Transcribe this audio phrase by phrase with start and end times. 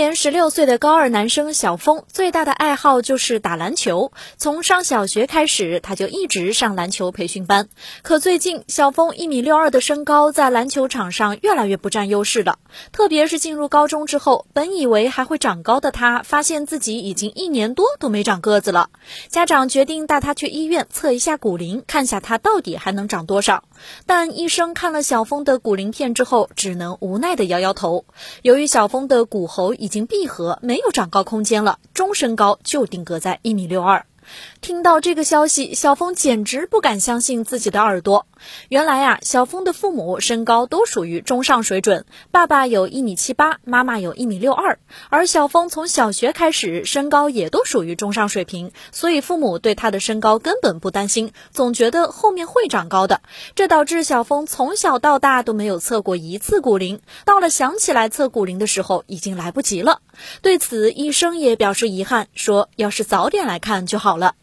[0.00, 4.12] 年十六岁的高二男生小峰，最大的爱好就是打篮球。
[4.38, 7.68] 从上小学开始，他就一直上篮球培训班。
[8.00, 12.58] 可最近，小峰一米六二的身高在篮球场上越来越不占优势了。
[12.92, 18.88] 特别是进入高中之后，本以为还会长高的他，发现自己已经一年多都没长个子了。
[19.28, 23.64] 家长决定带他去医院测一下骨龄，看下他到底还能长多少。
[24.06, 28.06] 但医生看了小峰的骨龄片之后，只能无奈地摇摇头。
[28.40, 34.06] 由于小峰的骨骺已已经闭合，没有长高空间了，终身高就定格在一米六二。
[34.60, 38.24] 听到这个消息，小峰简直不敢相信自己的耳朵。
[38.68, 53.20] 原来啊，小峰的父母身高都属于中上水准，爸爸有一米七八，妈妈有一米六二，而小峰从小学开始身高也都属于中上水平，所以父母对他的身高根本不担心，总觉得后面会长高的。
[53.54, 60.00] 这导致小峰从小到大都没有测过一次骨龄，到了想起来测骨龄的时候，已经来不及了。
[60.42, 64.34] 对此，医生也表示遗憾，说要是早点来看就好了。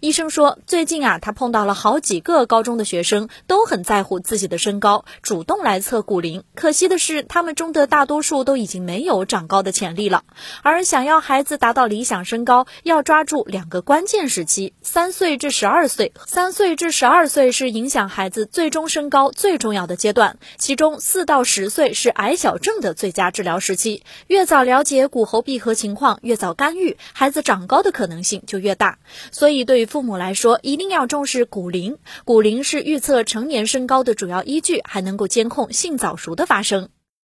[0.00, 6.42] 医生说，最近啊，他碰到了好几个高中的学生，都很在乎自己的身高，主动来测骨龄。
[6.54, 10.24] 可惜的是，他们中的大多数都已经没有长高的潜力了。
[10.62, 16.12] 而想要孩子达到理想身高，要抓住两个关键时期：三岁至十二岁。
[16.26, 24.02] 三岁至十二岁是影响孩子最终身高最重要的阶段，其中四到十岁是矮小症的最佳治疗时期。
[24.28, 28.98] 越早了解骨骺闭合情况，越早干预，孩子长高的可能性就越大。
[29.30, 29.57] 所以。
[29.64, 31.96] 对于父母来说，一定要重视骨龄。
[32.24, 36.88] 骨龄是预测成年身高的主要依据，还能够监控性早熟的发生。